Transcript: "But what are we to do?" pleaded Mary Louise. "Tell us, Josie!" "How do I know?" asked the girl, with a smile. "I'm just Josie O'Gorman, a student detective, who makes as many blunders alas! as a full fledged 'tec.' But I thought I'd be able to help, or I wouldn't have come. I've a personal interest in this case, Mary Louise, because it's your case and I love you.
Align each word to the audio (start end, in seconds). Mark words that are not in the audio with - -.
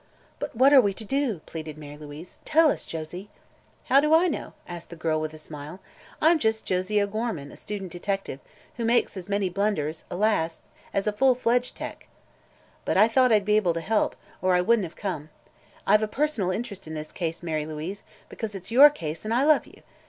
"But 0.39 0.55
what 0.55 0.73
are 0.73 0.81
we 0.81 0.95
to 0.95 1.05
do?" 1.05 1.41
pleaded 1.45 1.77
Mary 1.77 1.95
Louise. 1.95 2.37
"Tell 2.43 2.71
us, 2.71 2.87
Josie!" 2.87 3.29
"How 3.83 3.99
do 3.99 4.15
I 4.15 4.27
know?" 4.29 4.53
asked 4.67 4.89
the 4.89 4.95
girl, 4.95 5.21
with 5.21 5.31
a 5.31 5.37
smile. 5.37 5.79
"I'm 6.19 6.39
just 6.39 6.65
Josie 6.65 6.99
O'Gorman, 6.99 7.51
a 7.51 7.55
student 7.55 7.91
detective, 7.91 8.39
who 8.77 8.83
makes 8.83 9.15
as 9.15 9.29
many 9.29 9.47
blunders 9.47 10.03
alas! 10.09 10.61
as 10.91 11.05
a 11.05 11.13
full 11.13 11.35
fledged 11.35 11.75
'tec.' 11.77 12.07
But 12.83 12.97
I 12.97 13.07
thought 13.07 13.31
I'd 13.31 13.45
be 13.45 13.57
able 13.57 13.75
to 13.75 13.81
help, 13.81 14.15
or 14.41 14.55
I 14.55 14.59
wouldn't 14.61 14.85
have 14.85 14.95
come. 14.95 15.29
I've 15.85 16.01
a 16.01 16.07
personal 16.07 16.49
interest 16.49 16.87
in 16.87 16.95
this 16.95 17.11
case, 17.11 17.43
Mary 17.43 17.67
Louise, 17.67 18.01
because 18.27 18.55
it's 18.55 18.71
your 18.71 18.89
case 18.89 19.23
and 19.23 19.31
I 19.31 19.43
love 19.43 19.67
you. 19.67 19.83